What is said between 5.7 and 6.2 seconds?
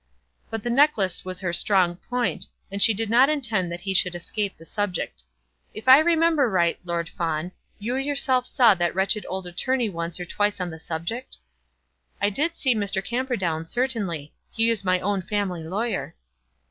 "If I